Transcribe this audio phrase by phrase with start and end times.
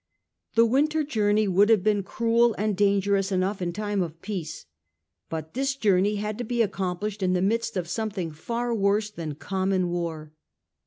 [0.55, 4.65] The winter journey would have been cruel and dangerous enough in time of peace;
[5.29, 9.35] but this journey had to be accomplished in the midst of something far worse than
[9.35, 10.33] common war.